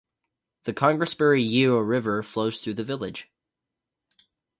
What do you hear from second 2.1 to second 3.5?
flows through the village.